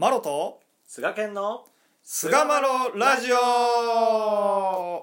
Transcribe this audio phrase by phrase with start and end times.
[0.00, 1.64] マロと菅健の
[2.04, 5.00] 菅マロラジオ。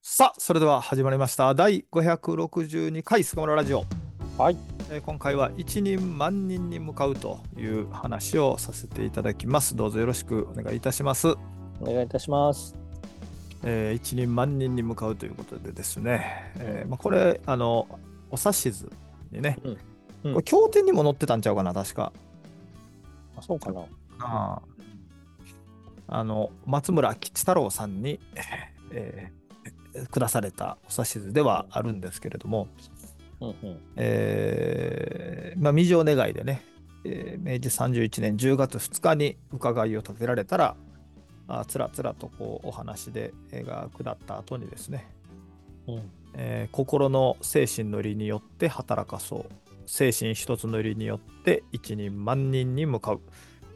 [0.00, 1.54] さあそれでは始まりました。
[1.54, 3.84] 第562回菅マロラジオ。
[4.38, 4.56] はい。
[4.88, 9.76] えー今回は一人万人に向かうという話をさせていただきます。
[9.76, 11.28] どうぞよろしくお願いいたします。
[11.82, 12.81] お願いいたします
[13.64, 17.86] えー一人万人に向かうということでですね、えーまあ、これあの
[18.30, 18.90] お指図
[19.30, 19.78] にね、うん。
[20.24, 20.32] うん。
[20.34, 22.12] これ経典にも載ってたんちゃうかな確か、
[23.36, 23.82] あそうかな。
[24.20, 24.62] あ
[26.08, 28.20] あの松村吉太郎さんに、
[28.90, 29.42] えー
[30.10, 32.66] 下されたお指図ではあるんですけれども、
[33.42, 33.80] うんうん。
[33.96, 36.62] えーまあ、未城願いでね、
[37.04, 40.76] えー明治31年10月2日に伺いを立てられたら
[41.60, 45.06] あつらつらとこうお話で絵が下った後にですね、
[45.86, 46.10] うん。
[46.34, 49.52] えー心の精神の理によって働かそう。
[49.84, 53.20] 精神一つの理によって一人万人に向かう。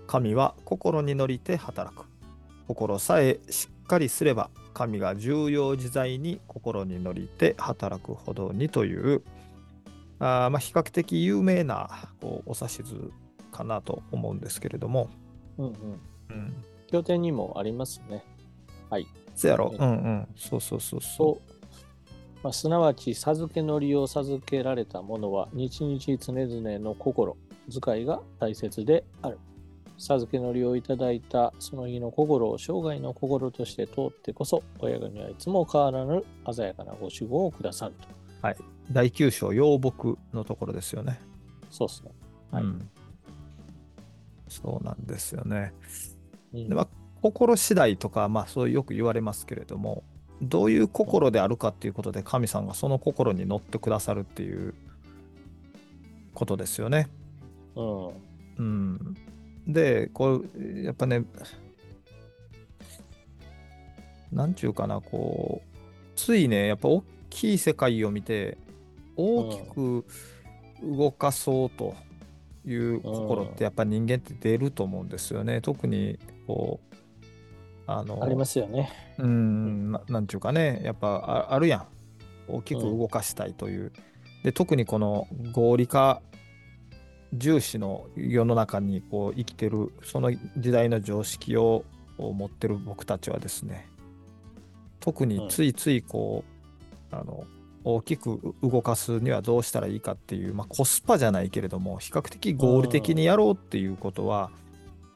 [0.06, 2.06] 神は心に乗りて働く。
[2.66, 9.22] 心さえしっかりすれば神が重要自在に心に乗りて働くほどにという。
[10.18, 11.90] あーまあ比較的有名な
[12.22, 13.12] こうお指図
[13.52, 15.10] かなと思うんですけれども、
[15.58, 15.74] うんうん。
[16.30, 18.24] うん、経典にもありますね
[19.36, 21.40] そやろ、ねうんうん、そうそうそうそと、
[22.42, 27.36] まあ、すなわち授けのりを授けられた者は日々常々の心
[27.70, 29.38] 遣いが大切である
[29.98, 38.08] 授けのりをいただいたその日の心を生涯の心として通ってこそ親神はいつも変わらぬ鮮やかなご守護をくださると
[38.48, 38.56] う
[38.90, 41.20] 第9章養木のところですよね。
[41.70, 42.10] そうですね
[42.52, 42.90] はいうん
[44.48, 45.72] そうなんですよね。
[46.62, 46.68] うん。
[46.68, 46.88] でまあ、
[47.22, 50.04] 心次第とか、まあ、そうよく言われますけれども、
[50.42, 54.74] どういう心であるかっていうことで、神さんがその心に乗ってくださるっていう
[56.34, 57.08] ことですよね。
[57.74, 58.08] うん。
[58.58, 59.16] うん、
[59.66, 61.24] で、こう、やっぱね、
[64.32, 65.76] なんちゅうかな、こう、
[66.16, 68.58] ついね、やっぱ大きい世界を見て、
[69.16, 70.04] 大きく
[70.82, 71.94] 動かそうと
[72.66, 75.60] いう心って、やっぱ人間って出ると思うんですよね。
[75.60, 76.96] 特に、こう、
[77.86, 81.86] あの、ありますよねうん、ななんちゅうかね、やっぱああるやん。
[82.48, 83.92] 大きく動かしたいという。
[84.42, 86.20] で、特にこの合理化
[87.32, 91.84] 重視の世の中にこう生きてる、その時代の常識を
[92.18, 93.88] を持ってる僕たちはですね、
[95.00, 96.55] 特についついこう、
[97.88, 104.50] 大きく動かすにはどうしたらいいかっていう、まあ、コスパじゃないけれども、比較的合理的にやろうっていうことは、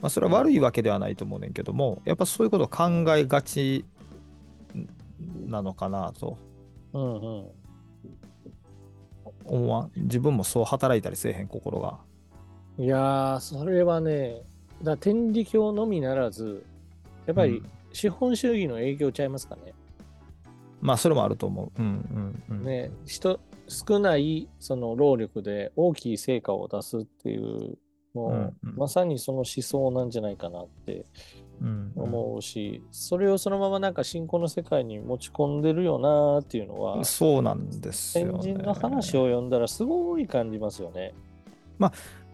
[0.01, 3.85] まあ、それは悪いわけではないと思うねんけども、やっぱそういうことを考えがち
[5.47, 6.39] なのかなと
[6.93, 7.47] うんうん
[9.47, 9.91] 思わん？
[9.97, 11.99] 自分もそう働いたりせえへん心が。
[12.79, 14.43] いやー、それはね、
[14.85, 16.65] だ天理教のみならず、
[17.27, 19.75] やっぱりうん資本主義の影響ちゃいますかね。
[20.81, 21.81] まあ、それもあると思う。
[21.81, 21.87] うん
[22.49, 22.65] うんうん。
[22.65, 27.79] ね人少ないその労力で大きい成果を出すっていう、
[28.15, 31.05] もう、うんうんまさにその思想なんじゃないかなって
[31.61, 38.43] うんうん思うし、それをそのままなんか信仰の世界に持ち込んでるよなっていうのは、そうなんですよ、ね。
[38.43, 41.15] 先人の話を読んだらすごい感じますよね。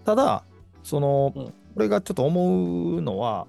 [0.04, 0.44] ただ、
[0.82, 3.46] その、うんこれがちょっと思うのは、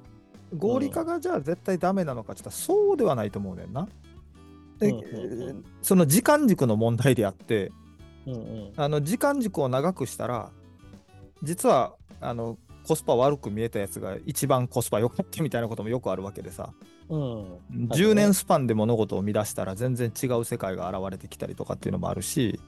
[0.54, 3.88] 合理化がじゃあ絶対ダメなのかって言ったら、そうではないと思うねんな。
[4.80, 7.72] で、うんうんうんその時間軸の問題であって、
[8.26, 8.74] うんうん。
[8.76, 10.50] あの時間軸を長くしたら、
[11.44, 16.74] 実はあのコスパ悪く見えたやつが一番コスパ良かったみたいなこともよくあるわけでさ、
[17.10, 17.58] うん。
[17.72, 22.60] 10年スパンで物事を乱したら全然違う世界が現れてきたりとかっていうのもあるし、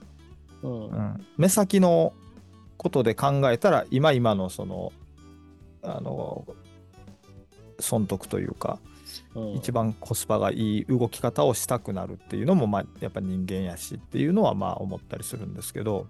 [0.64, 2.14] うんうん、目先の
[2.78, 4.94] ことで考えたら今今のその
[5.84, 6.46] あの
[7.90, 8.80] 損得というか、
[9.36, 9.54] うん。
[9.54, 16.06] 一番コスパがいい動き方をしたくなるっていうのも、まあ、やっぱ人間やしっていうのはまあ思ったりするんですけど、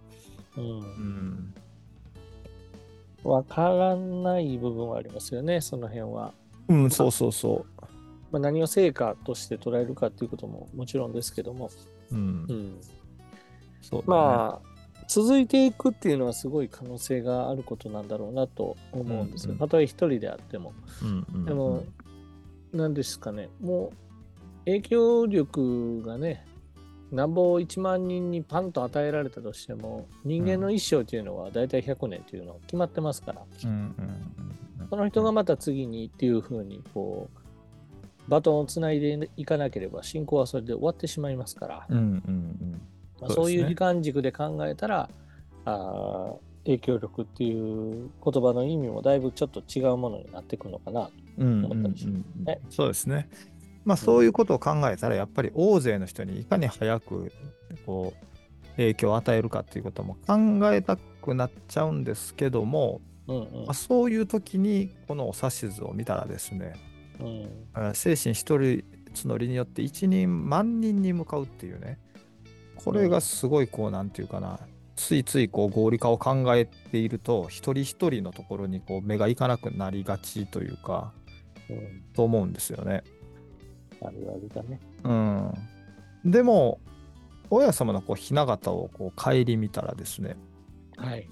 [0.57, 0.63] うん。
[0.63, 1.53] うん、
[3.23, 6.33] わからない部分はありますよね、その辺は。
[6.67, 7.65] うん、そうそうそ
[8.31, 11.71] まあ、何を成果として捉えるかっていうことももちろんですけども、
[12.11, 12.15] う。
[12.15, 12.45] うん。
[12.47, 12.81] う、ん、
[13.81, 14.03] そうだね。
[14.07, 14.68] まあ、
[15.09, 19.55] 続いていくっていうのはすごい可能性があることなんだろうなと思うんですよ。
[19.55, 20.71] たとえ一人であっても。
[21.01, 21.83] うんうんでも、
[22.71, 26.45] 何ですかね、もう影響力がね、
[27.11, 34.49] なんぼ1万人にパンと与えられたとしても、人間の一生っていうのは大体100年っていうのは決まってますから、うんうんうん
[34.89, 37.29] その人がまた次にっていうふうにこ
[38.27, 42.09] うバトンをつないでいかなければ信仰はそれで終わってしまいますから、うんうんう
[42.73, 45.09] ですねそういう時間軸で考えたら
[45.65, 47.51] あー影響力ってい
[48.05, 51.09] う言葉の意味もだいぶちょっと違うものになってくるのかな。
[51.37, 53.29] うんうんうん思ったりしますねそうですね。
[53.85, 57.31] まあそういうことを考えたらやっぱり大勢の人にいかに早く
[57.85, 66.73] こう影響を与えるかっていうことも考えたくなっちゃうんですけども、うんうんまあ、そういう時にこのお指図を見たらですね
[67.19, 68.83] うんあ精神一人
[69.13, 71.99] 募りによって一人万人に向かうっていうね
[72.83, 74.59] これがすごいこうなんていうかな
[74.95, 81.13] ついついこう合理化を考えていると一人一人のところにこう目がいかなくなりがちというか
[81.69, 83.03] うんと思うんですよね。
[84.01, 84.79] あるあるだね。
[85.03, 85.53] うん、
[86.25, 86.79] でも
[87.49, 90.35] 親様のこう雛形をこう顧みたらですね
[90.97, 91.27] はい。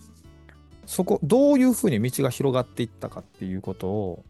[0.86, 4.24] そこどういうふうに道が広がっていったかっていうことを、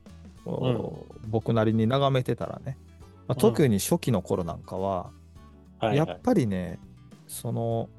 [0.46, 2.78] お僕なりに眺めてたらね、
[3.28, 5.12] まあうん特に初期の頃なんかは、
[5.80, 6.80] はい、やっぱりね
[7.28, 7.90] その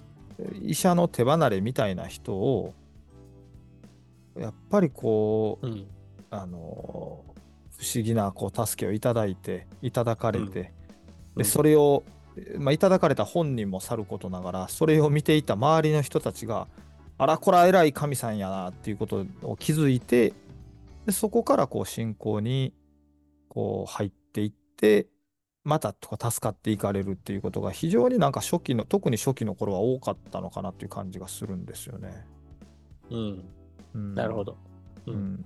[0.62, 2.74] 医者の手離れみたいな人を
[4.36, 5.86] やっぱりこううん。
[6.30, 7.24] あの
[7.78, 10.78] 不思議なこう助けをいただいていただかれて、うん
[11.36, 12.02] でそれを、
[12.56, 16.66] まあ、いただかれた本人もさることながらそれを見ていた周りの人たちが
[17.16, 20.34] あらこら偉い神さんやなっていうことを気づいて
[21.06, 22.74] でそこからこう信仰に
[23.48, 25.06] こう入っていって
[25.64, 32.26] またとか助かっていかれるっていうことが非常になんか初期の特に初期の頃は多かったのかなっていう感じがするんですよね。
[33.10, 33.44] うん。
[33.94, 34.56] うん、なるほど。
[35.06, 35.42] ううんんやっ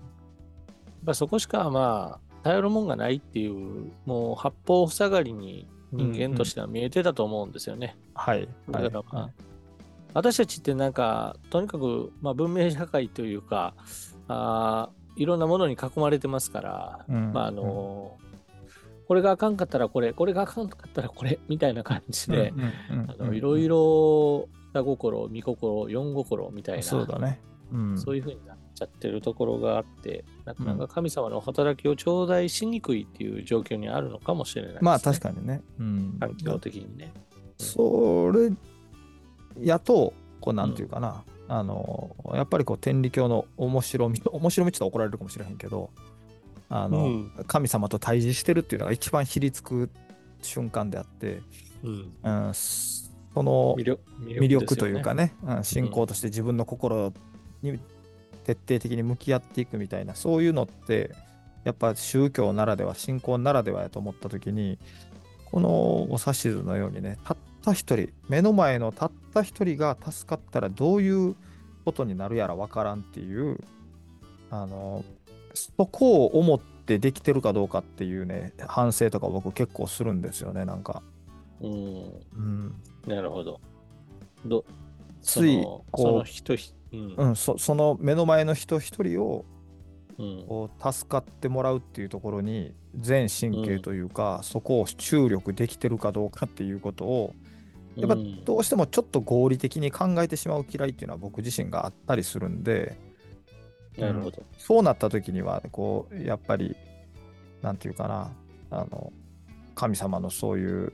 [1.07, 7.97] ぱそこしかまあ頼るもんがないっていうもう八方塞がりに人間としては見えてたと思うんですよね。
[8.15, 8.49] はい。
[8.71, 9.31] はいだからまあ
[10.15, 13.75] 私たちってなんかとにかくまあ文明社会というか
[14.29, 18.17] あーいろんなものに囲まれてますから、うんまああの
[19.07, 22.53] これがあかんかったらこれこれがあかんかったらこれみたいな感じで、
[23.19, 27.41] あのいろいろ下心見心四心みたいなそうだね。
[27.73, 34.85] うん、そういうふうになっちゃってるところがあって、なかなか神様の働きを頂戴しにくいっていう状況にあるのかもしれないです、ね。
[34.85, 35.63] まあ確かにね。
[35.81, 37.13] うん、環境的にね。
[37.57, 38.53] それ
[39.61, 45.91] やと、こうなんていうかな、あの、やっぱりこう天理教の面白み、面白みって言ったら怒られるかもしれへんけど、
[46.75, 49.91] あの、うん神様と対峙してるっていうのが一番ひりつく
[50.41, 51.43] 瞬間であって、
[51.85, 55.35] うん、うん、その魅力というかね。
[55.43, 57.13] ね、うん、信仰として自分の心
[57.61, 57.79] に
[58.45, 61.15] 徹底的に向き合っていくみたいな、そういうのって、
[61.65, 64.79] やっぱ宗教ならでは、信仰ならではやと思ったときに、
[65.51, 71.37] このお指図のようにね、たった一人、目の前のたった一人が助かったらどういう
[71.85, 73.59] ことになるやらわからんっていう、
[74.51, 75.05] あの、
[75.55, 81.03] そこを思ってできてるかどうかっていうね、反省とか僕結構するんですよね、なんか。
[81.61, 82.75] うん、うん、
[83.07, 83.61] なるほど。
[84.45, 84.65] ど
[85.23, 87.15] ついこうその人ひ、うん。
[87.17, 89.45] うん、そその目の前の人一人を
[90.81, 97.35] 助かってもらうっていうところに全神経というか、そこを注力できてるかどうかっていうことを
[97.97, 98.45] やっぱうん。
[98.45, 102.99] どうしてもちょっと合理的に考えてしまう嫌いっていうのは僕自身があったりするんで
[103.99, 104.43] なるほど。
[104.59, 106.77] そうなった時にはこうやっぱり
[107.61, 108.33] なんていうかな
[108.71, 109.13] あの
[109.75, 110.93] 神様のそういう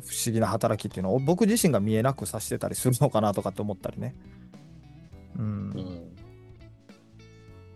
[0.00, 4.14] 不思議な働きっていうのを僕自身が見えなくさせてたりするのかなとかって思ったりね。
[5.36, 6.08] うんうん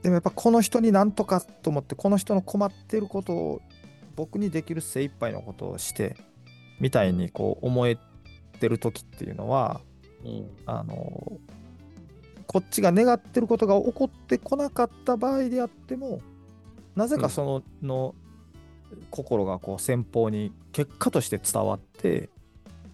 [0.03, 3.63] でもやっぱこの人になんとかと思ってこの人の困ってることを
[4.17, 6.17] 僕にできる精一杯のことをして
[6.81, 7.97] みたいにこう思え
[8.59, 9.81] てる時っていうのは
[10.25, 11.39] うんあの
[12.47, 16.21] こっちが願ってることが起こってこなかった場合であっても
[16.95, 18.15] なぜかその,、の
[19.11, 22.31] 心がこう先方に結果として伝わって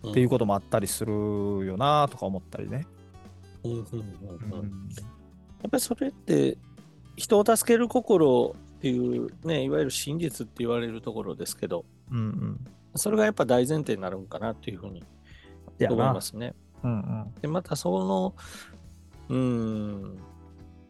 [0.03, 0.11] うん。
[0.11, 2.87] っていうこともあったりするよなとか思ったりね。
[3.65, 3.77] うん
[5.61, 6.57] やっぱりそれって
[7.17, 12.67] 人を助ける心っていうねいわゆる真実って言われるところですけどうんうん。
[12.95, 15.03] それがやっぱ大前提になるんかなっていうふうに
[15.81, 16.55] 思いますね。
[16.85, 17.35] うんうん。
[17.41, 18.35] でまたその
[19.29, 20.19] うーん。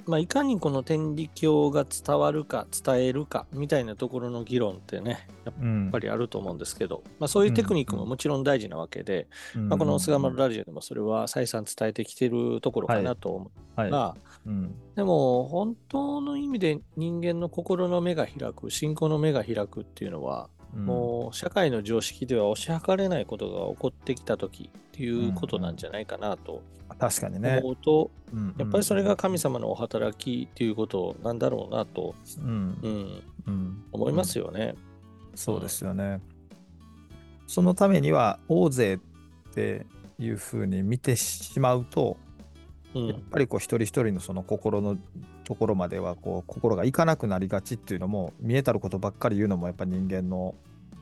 [0.06, 13.90] まあいかにこの天理教が伝わるか伝えるかみたいなところの議論ってねやっうんぱりあると思うんですけど、まあ、そういうテクニックももちろん大事なわけで、まあ、この菅丸ラジオでもそれは再三伝えてきてるところかなと思うはい。
[13.90, 14.16] が、
[14.46, 14.74] うん。
[14.96, 26.62] でも本当の意味で人間の心の目が開く信仰の目が開くっていうのは、うんもう社会の常識では推し量れないことが起こってきた時っていうことなんじゃないかなと
[26.98, 27.60] 確かにね。
[27.62, 33.22] 思うと、うんやっぱりそれが神様のお働きっていうことなんだろうなと、うん
[33.92, 34.74] 思いますよね。
[35.34, 36.20] そうですよね。
[37.46, 38.98] そのためには大勢っ
[39.54, 39.86] て
[40.18, 42.16] いうふうに見てしまうと、
[43.06, 44.96] やっぱりこう一人一人のその心の
[45.44, 50.54] ところまではこう心がいかなくなりがちっていうのも見えたることばっかり言うのもやっぱ人間の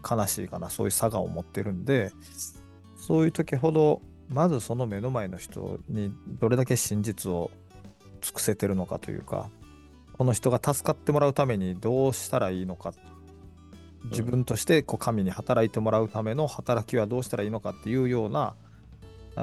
[0.08, 2.12] 悲しいかなそういう差がを持ってるんで
[2.96, 7.50] そういう時ほどまずその目の前の人にどれだけ真実を
[8.20, 9.50] 尽くせてるのかというか
[10.16, 12.94] この人が助かってもらうためにどうしたらいいのか
[14.04, 18.54] 自分としてこう神に働いてもらうための働きはどうしたらいいのかっていうような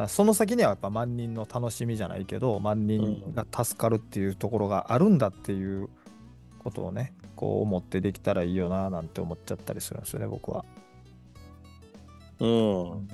[0.08, 5.88] その先にはやっぱ万人の楽しみじゃないけど万人が助かるっていうところがあるんだっていう
[6.60, 10.66] ことをねこう思ってできたらいいよななんて思っちゃったりするんですよね僕は。
[12.40, 13.08] うん。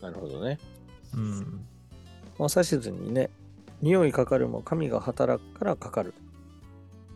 [0.00, 0.58] なるほどね。
[1.14, 1.64] うん
[2.38, 3.30] まあ、指図にね、
[3.82, 6.14] 匂いかかるも神が働くからかかる。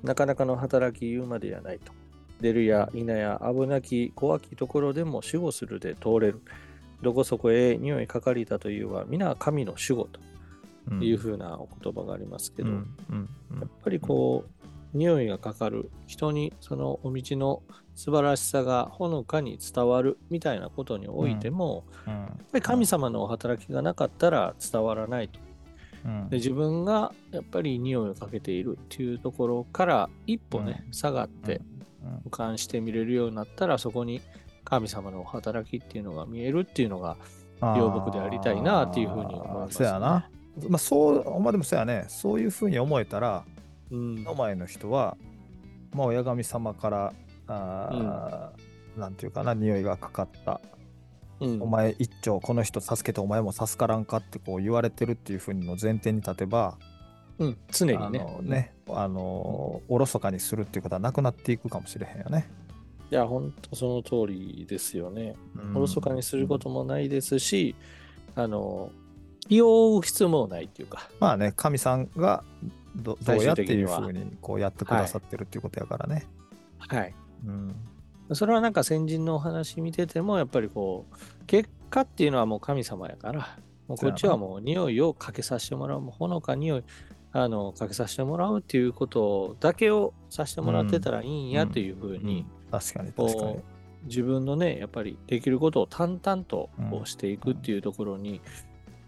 [0.03, 1.93] なかなかの働き言うまでやないと。
[2.41, 6.41] 出るや否や危なき怖きところでも守護するで通れる。
[7.03, 10.21] どこそこへ匂いかかりたというは皆神の守護と
[10.91, 11.03] うん。
[11.03, 13.29] いうふうなお言葉がありますけど、うんうん
[13.61, 17.63] やっぱりこう、匂いがかかる人にそのお道の
[17.95, 22.13] 素晴らしさがほのかに伝わるみたいなことにおいても、うん。
[22.13, 25.39] やっぱり神様のお働きがなかったら伝わらないと。
[26.05, 26.29] うん。
[26.29, 31.61] で自分がやっぱり匂いをかけているっていうところから一歩ね、下がって
[32.29, 34.21] 俯瞰して見れるようになったらそこに
[34.65, 37.17] 神様のお働きっていうのが見えるっていうのが
[37.77, 40.29] 両僕でありたいなっていうふうに思います、そうやな。
[40.69, 42.07] まあそう、まあでもそうやね。
[42.09, 43.45] そういうふうに思えたら、
[43.91, 45.17] うん目の前の人は、
[45.93, 47.13] まあ親神様から、
[47.47, 50.61] あーなんていうかな、匂いがかかった。
[51.41, 56.79] うんお前一丁、この人助けてお前も助からんかってこう言われてるっていうふうの前提に立てば、
[57.39, 62.49] うん、常にあねのね、あの、おろそかにするっていうことはなくなっていくかもしれへんよね。
[63.13, 65.37] いや本当その通りですよね。
[65.55, 65.77] うん。
[65.77, 67.75] おろそかにすることもないですし、
[68.35, 68.91] あの
[69.47, 71.11] 気を追う必要もないっていうか。
[71.21, 72.43] まあね、神さんが
[72.97, 76.27] どどうやっていうふうにこうやってくださってるっていうことやからね。
[76.79, 77.15] はい。
[77.47, 77.75] うん。
[78.33, 86.01] それはなんか先人のお話見ててもやっぱりこう結果っていうのはもう神様やからもうこっちはもう匂いをかけさせてもらう。
[86.01, 86.85] もうほのか匂い
[87.33, 93.61] あのかけさせてもらうっていうことだけをさせてもらってたらいいんやというふうに、確かに確かに。
[94.07, 96.71] 自分のねやっぱりできることを淡々と
[97.05, 98.41] していくっていうところに、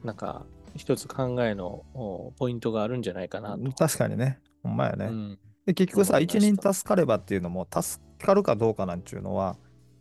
[0.05, 3.73] なんか一つ考えのおポイントがあるんじゃないかなと。
[3.73, 4.39] 確かにね。
[4.63, 5.07] ほんまやね。
[5.07, 5.39] うん。
[5.67, 9.57] で結局さ、一人助かればっていうのも、助かるかどうかなんちゅうのは、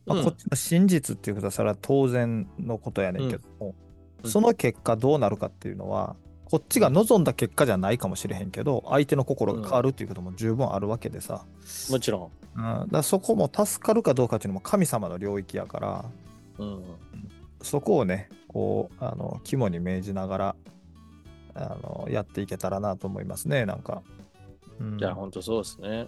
[0.06, 0.24] まあうん。
[0.26, 3.76] こっちの真実っていうことは、それは当然のことやねんけども、
[4.24, 4.30] うん。
[4.30, 11.46] その結果どうなるかっていうのは、こっちが望んだ結果じゃないかもしれへんけど、相手の心が変わるっていうことも十分あるわけでさ、
[11.90, 16.06] もちろうん、だそこも助かるかどうかっていうのも神様の領域やから、
[16.64, 16.68] ん。
[16.68, 16.84] うん
[17.64, 20.56] そこをね、こう、あの肝に銘じながら
[21.56, 24.04] あのやっていけたらなと思いますね、なんか。
[24.80, 26.08] うんいや、本当そうですね。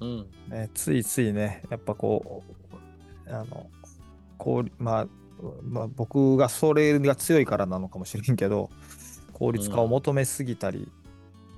[0.00, 0.26] うん。
[0.48, 2.42] ね、ついついね、やっぱこ
[3.28, 3.68] う、あの、
[4.38, 5.06] こう、まあ、
[5.62, 8.70] まあ、僕がそれが強いからなのかもしれんけど、
[9.36, 10.88] 効率化を求めすぎたり、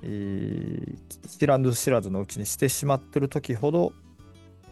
[0.03, 0.97] えー
[1.29, 3.93] 知らず知らずのうちにしてしまってる時ほど、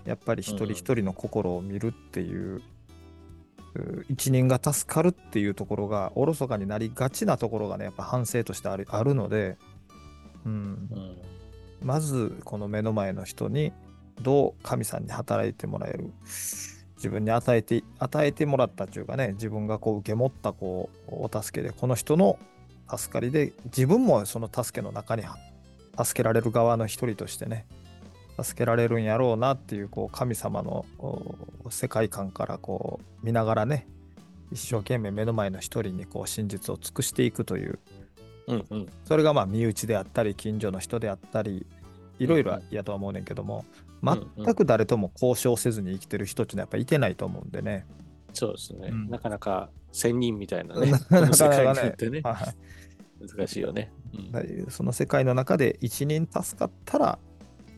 [0.03, 2.61] やっぱり一人一人の心を見るっていう、
[3.75, 9.57] う一人が助かるっていうところがおろそかになりがちなところがね、やっぱ反省としてあるあるので、
[10.45, 11.17] うん、うん。
[11.81, 13.71] まずこの目の前の人に
[14.21, 16.11] どう神さんに働いてもらえる
[16.95, 22.39] 自分に与えて与えてもらったというかね自分がこう受け持ったこうお助けでこの人の
[22.89, 25.23] 助かりで自分もその助けの中に
[26.01, 27.65] 助けられる側の一人としてね
[28.41, 33.87] 助けられるんやろうなっていうこう神様のお世界観からこう見ながらね
[34.51, 37.79] 一生懸命目の前の一人にこう真実を尽くしていくという
[38.47, 38.89] うんうん。
[39.05, 41.65] それがまあ身内であったり近所の人であったり
[42.19, 43.65] いろいろやとは思うねんけども、
[44.01, 47.85] 全く誰とも交渉せずに生きてる人っていうのはやっぱいてないと思うんでね。
[48.37, 48.89] そうですね。
[48.91, 50.91] うんなかなか仙人みたいなね。
[50.91, 52.21] なかなかね界に行ってね。
[52.21, 53.91] はい難しいよね。
[54.13, 57.19] うんだその世界の中で一人助かったら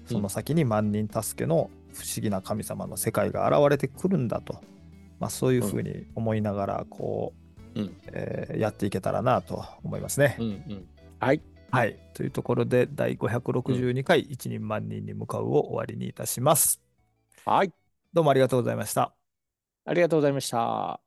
[0.06, 4.62] その先に万人助けの不思議な神様の世界が現れてくるんだと、
[5.20, 7.34] まあ、そういうふうに思いながらこ
[7.76, 10.36] う、うんえーやっていけたらなと思いますね。
[10.40, 10.88] うんうん。
[11.20, 11.42] はい。
[11.72, 11.98] はい。
[12.14, 16.82] というところで、第562回一人万人に向かうを終わりにいたします。
[17.46, 17.72] はい。
[18.12, 19.19] どうもありがとうございました。
[19.86, 21.02] ありがとうございました。